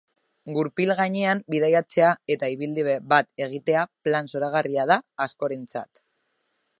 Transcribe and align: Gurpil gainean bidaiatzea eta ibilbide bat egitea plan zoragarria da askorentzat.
Gurpil 0.53 0.91
gainean 0.99 1.41
bidaiatzea 1.55 2.07
eta 2.35 2.49
ibilbide 2.55 2.97
bat 3.13 3.31
egitea 3.49 3.85
plan 4.07 4.33
zoragarria 4.35 4.87
da 4.93 5.01
askorentzat. 5.27 6.03